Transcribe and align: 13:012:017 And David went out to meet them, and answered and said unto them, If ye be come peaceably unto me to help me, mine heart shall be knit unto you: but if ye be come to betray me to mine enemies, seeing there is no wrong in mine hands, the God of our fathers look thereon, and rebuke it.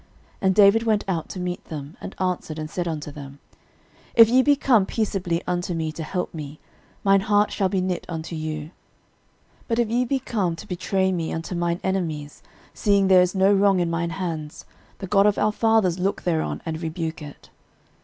13:012:017 0.01 0.09
And 0.41 0.55
David 0.55 0.83
went 0.83 1.03
out 1.07 1.29
to 1.29 1.39
meet 1.39 1.63
them, 1.65 1.95
and 2.01 2.15
answered 2.19 2.57
and 2.57 2.71
said 2.71 2.87
unto 2.87 3.11
them, 3.11 3.37
If 4.15 4.29
ye 4.29 4.41
be 4.41 4.55
come 4.55 4.87
peaceably 4.87 5.43
unto 5.45 5.75
me 5.75 5.91
to 5.91 6.01
help 6.01 6.33
me, 6.33 6.59
mine 7.03 7.21
heart 7.21 7.51
shall 7.51 7.69
be 7.69 7.81
knit 7.81 8.07
unto 8.09 8.35
you: 8.35 8.71
but 9.67 9.77
if 9.77 9.89
ye 9.91 10.03
be 10.05 10.17
come 10.17 10.55
to 10.55 10.65
betray 10.67 11.11
me 11.11 11.39
to 11.39 11.53
mine 11.55 11.79
enemies, 11.83 12.41
seeing 12.73 13.09
there 13.09 13.21
is 13.21 13.35
no 13.35 13.53
wrong 13.53 13.79
in 13.79 13.91
mine 13.91 14.09
hands, 14.17 14.65
the 14.97 15.05
God 15.05 15.27
of 15.27 15.37
our 15.37 15.51
fathers 15.51 15.99
look 15.99 16.23
thereon, 16.23 16.63
and 16.65 16.81
rebuke 16.81 17.21
it. 17.21 17.51